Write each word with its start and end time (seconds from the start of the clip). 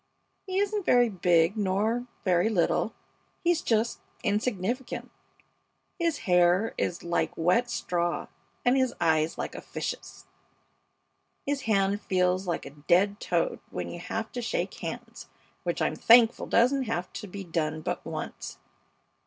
He 0.47 0.57
isn't 0.57 0.83
very 0.83 1.09
big 1.09 1.55
nor 1.55 2.07
very 2.25 2.49
little; 2.49 2.95
he's 3.43 3.61
just 3.61 3.99
insignificant. 4.23 5.11
His 5.99 6.17
hair 6.25 6.73
is 6.75 7.03
like 7.03 7.37
wet 7.37 7.69
straw, 7.69 8.25
and 8.65 8.75
his 8.75 8.95
eyes 8.99 9.37
like 9.37 9.53
a 9.53 9.61
fish's. 9.61 10.25
His 11.45 11.61
hand 11.69 12.01
feels 12.01 12.47
like 12.47 12.65
a 12.65 12.71
dead 12.71 13.19
toad 13.19 13.59
when 13.69 13.89
you 13.91 13.99
have 13.99 14.31
to 14.31 14.41
shake 14.41 14.73
hands, 14.79 15.29
which 15.61 15.83
I'm 15.83 15.95
thankful 15.95 16.47
doesn't 16.47 16.85
have 16.85 17.13
to 17.13 17.27
be 17.27 17.43
done 17.43 17.81
but 17.81 18.03
once. 18.03 18.57